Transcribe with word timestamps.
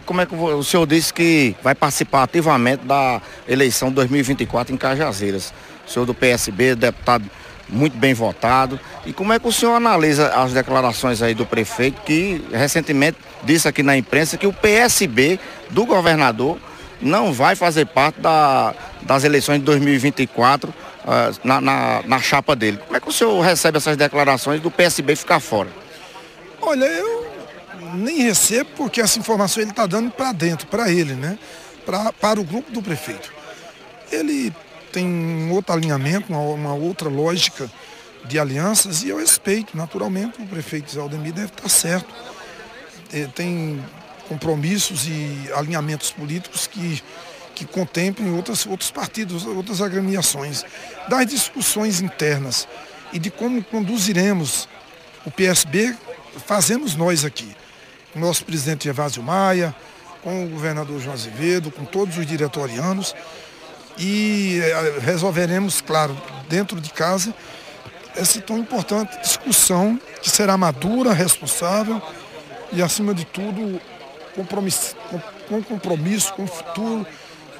Como 0.00 0.20
é 0.20 0.26
que 0.26 0.34
o 0.34 0.62
senhor 0.62 0.86
disse 0.86 1.12
que 1.12 1.54
vai 1.62 1.74
participar 1.74 2.22
ativamente 2.22 2.84
da 2.84 3.20
eleição 3.48 3.90
2024 3.90 4.74
em 4.74 4.78
Cajazeiras? 4.78 5.52
O 5.86 5.90
senhor 5.90 6.06
do 6.06 6.14
PSB, 6.14 6.74
deputado 6.74 7.24
muito 7.68 7.96
bem 7.96 8.14
votado. 8.14 8.78
E 9.04 9.12
como 9.12 9.32
é 9.32 9.38
que 9.38 9.48
o 9.48 9.52
senhor 9.52 9.74
analisa 9.74 10.28
as 10.28 10.52
declarações 10.52 11.22
aí 11.22 11.34
do 11.34 11.46
prefeito 11.46 12.00
que 12.02 12.42
recentemente 12.52 13.18
disse 13.42 13.66
aqui 13.66 13.82
na 13.82 13.96
imprensa 13.96 14.36
que 14.36 14.46
o 14.46 14.52
PSB 14.52 15.40
do 15.70 15.84
governador 15.84 16.58
não 17.00 17.32
vai 17.32 17.56
fazer 17.56 17.86
parte 17.86 18.20
da, 18.20 18.74
das 19.02 19.24
eleições 19.24 19.58
de 19.58 19.64
2024 19.64 20.70
uh, 20.70 20.74
ah, 21.06 21.32
na, 21.42 21.60
na, 21.60 22.02
na, 22.06 22.20
chapa 22.20 22.54
dele. 22.54 22.78
Como 22.78 22.96
é 22.96 23.00
que 23.00 23.08
o 23.08 23.12
senhor 23.12 23.40
recebe 23.40 23.78
essas 23.78 23.96
declarações 23.96 24.60
do 24.60 24.70
PSB 24.70 25.16
ficar 25.16 25.40
fora? 25.40 25.68
Olha, 26.60 26.84
eu 26.84 27.21
nem 27.94 28.22
recebo 28.22 28.70
porque 28.76 29.00
essa 29.00 29.18
informação 29.18 29.62
ele 29.62 29.70
está 29.70 29.86
dando 29.86 30.10
para 30.10 30.32
dentro, 30.32 30.66
para 30.66 30.90
ele, 30.90 31.14
né? 31.14 31.38
Pra, 31.84 32.12
para 32.12 32.40
o 32.40 32.44
grupo 32.44 32.70
do 32.70 32.82
prefeito. 32.82 33.32
Ele 34.10 34.52
tem 34.92 35.06
um 35.06 35.52
outro 35.52 35.72
alinhamento, 35.72 36.32
uma, 36.32 36.40
uma 36.40 36.74
outra 36.74 37.08
lógica 37.08 37.70
de 38.24 38.38
alianças 38.38 39.02
e 39.02 39.08
eu 39.08 39.18
respeito, 39.18 39.76
naturalmente, 39.76 40.40
o 40.40 40.46
prefeito 40.46 40.92
Zé 40.92 41.00
Aldemir 41.00 41.32
deve 41.32 41.48
estar 41.48 41.68
certo. 41.68 42.12
Ele 43.12 43.28
tem 43.28 43.84
compromissos 44.28 45.06
e 45.06 45.50
alinhamentos 45.54 46.10
políticos 46.10 46.66
que, 46.66 47.02
que 47.54 47.64
contemplem 47.64 48.32
outras, 48.32 48.66
outros 48.66 48.90
partidos, 48.90 49.44
outras 49.44 49.80
agremiações, 49.82 50.64
das 51.08 51.26
discussões 51.26 52.00
internas 52.00 52.68
e 53.12 53.18
de 53.18 53.30
como 53.30 53.62
conduziremos 53.64 54.68
o 55.26 55.30
PSB, 55.30 55.94
fazemos 56.46 56.94
nós 56.94 57.24
aqui. 57.24 57.54
Com 58.12 58.18
o 58.18 58.22
nosso 58.22 58.44
presidente 58.44 58.88
Evásio 58.88 59.22
Maia, 59.22 59.74
com 60.22 60.44
o 60.44 60.48
governador 60.48 61.00
João 61.00 61.14
Azevedo, 61.14 61.70
com 61.70 61.84
todos 61.84 62.16
os 62.16 62.26
diretorianos 62.26 63.14
e 63.98 64.60
eh, 64.62 64.98
resolveremos, 65.00 65.80
claro, 65.80 66.16
dentro 66.48 66.80
de 66.80 66.90
casa, 66.90 67.34
essa 68.16 68.40
tão 68.40 68.58
importante 68.58 69.20
discussão 69.20 69.98
que 70.20 70.30
será 70.30 70.56
madura, 70.56 71.12
responsável 71.12 72.00
e, 72.72 72.82
acima 72.82 73.14
de 73.14 73.24
tudo, 73.24 73.80
compromisso, 74.34 74.94
com, 75.10 75.20
com 75.48 75.62
compromisso 75.62 76.32
com 76.34 76.44
o 76.44 76.46
futuro 76.46 77.06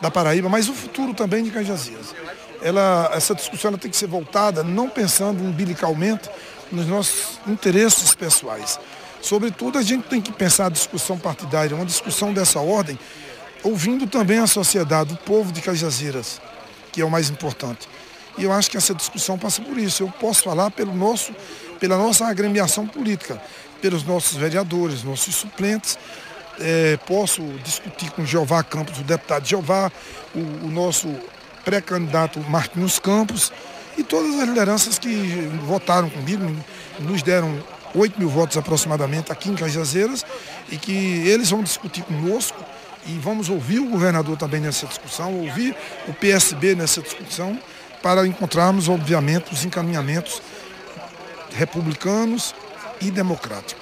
da 0.00 0.10
Paraíba, 0.10 0.48
mas 0.48 0.68
o 0.68 0.74
futuro 0.74 1.14
também 1.14 1.44
de 1.44 1.50
Cajazeiras. 1.50 2.14
Ela, 2.62 3.10
essa 3.14 3.34
discussão 3.34 3.70
ela 3.70 3.78
tem 3.78 3.90
que 3.90 3.96
ser 3.96 4.06
voltada 4.06 4.62
não 4.62 4.88
pensando 4.88 5.42
umbilicalmente 5.42 6.28
nos 6.70 6.86
nossos 6.86 7.40
interesses 7.46 8.14
pessoais. 8.14 8.78
Sobretudo, 9.22 9.78
a 9.78 9.82
gente 9.82 10.08
tem 10.08 10.20
que 10.20 10.32
pensar 10.32 10.66
a 10.66 10.68
discussão 10.68 11.16
partidária, 11.16 11.76
uma 11.76 11.86
discussão 11.86 12.34
dessa 12.34 12.58
ordem, 12.58 12.98
ouvindo 13.62 14.06
também 14.06 14.38
a 14.38 14.48
sociedade, 14.48 15.14
o 15.14 15.16
povo 15.16 15.52
de 15.52 15.62
Cajazeiras, 15.62 16.40
que 16.90 17.00
é 17.00 17.04
o 17.04 17.10
mais 17.10 17.30
importante. 17.30 17.88
E 18.36 18.42
eu 18.42 18.52
acho 18.52 18.68
que 18.68 18.76
essa 18.76 18.92
discussão 18.92 19.38
passa 19.38 19.62
por 19.62 19.78
isso. 19.78 20.02
Eu 20.02 20.08
posso 20.08 20.42
falar 20.42 20.72
pelo 20.72 20.92
nosso, 20.92 21.32
pela 21.78 21.96
nossa 21.96 22.26
agremiação 22.26 22.86
política, 22.86 23.40
pelos 23.80 24.02
nossos 24.02 24.36
vereadores, 24.36 25.04
nossos 25.04 25.36
suplentes, 25.36 25.96
é, 26.60 26.98
posso 27.06 27.42
discutir 27.64 28.10
com 28.10 28.24
Jeová 28.24 28.62
Campos, 28.62 28.98
o 28.98 29.04
deputado 29.04 29.46
Jeová, 29.46 29.90
o, 30.34 30.66
o 30.66 30.70
nosso 30.70 31.08
pré-candidato 31.64 32.40
Marquinhos 32.40 32.98
Campos 32.98 33.52
e 33.96 34.02
todas 34.02 34.38
as 34.40 34.48
lideranças 34.48 34.98
que 34.98 35.48
votaram 35.64 36.10
comigo, 36.10 36.44
nos 37.00 37.22
deram 37.22 37.62
8 37.94 38.18
mil 38.18 38.28
votos 38.28 38.56
aproximadamente 38.56 39.30
aqui 39.30 39.50
em 39.50 39.54
Cajazeiras 39.54 40.24
e 40.70 40.76
que 40.76 40.92
eles 41.26 41.50
vão 41.50 41.62
discutir 41.62 42.02
conosco 42.02 42.58
e 43.06 43.18
vamos 43.18 43.48
ouvir 43.48 43.80
o 43.80 43.88
governador 43.88 44.36
também 44.36 44.60
nessa 44.60 44.86
discussão, 44.86 45.34
ouvir 45.40 45.74
o 46.06 46.14
PSB 46.14 46.74
nessa 46.74 47.02
discussão 47.02 47.58
para 48.02 48.26
encontrarmos, 48.26 48.88
obviamente, 48.88 49.52
os 49.52 49.64
encaminhamentos 49.64 50.42
republicanos 51.54 52.54
e 53.00 53.10
democráticos. 53.10 53.81